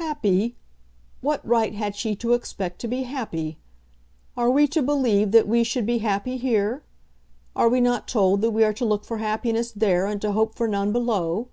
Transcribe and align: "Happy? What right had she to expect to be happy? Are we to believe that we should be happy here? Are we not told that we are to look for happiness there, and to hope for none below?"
"Happy? 0.00 0.56
What 1.20 1.46
right 1.46 1.74
had 1.74 1.94
she 1.94 2.16
to 2.16 2.32
expect 2.32 2.78
to 2.80 2.88
be 2.88 3.02
happy? 3.02 3.58
Are 4.34 4.48
we 4.48 4.66
to 4.68 4.80
believe 4.80 5.32
that 5.32 5.46
we 5.46 5.64
should 5.64 5.84
be 5.84 5.98
happy 5.98 6.38
here? 6.38 6.82
Are 7.54 7.68
we 7.68 7.82
not 7.82 8.08
told 8.08 8.40
that 8.40 8.52
we 8.52 8.64
are 8.64 8.72
to 8.72 8.86
look 8.86 9.04
for 9.04 9.18
happiness 9.18 9.72
there, 9.72 10.06
and 10.06 10.18
to 10.22 10.32
hope 10.32 10.54
for 10.54 10.66
none 10.66 10.92
below?" 10.94 11.48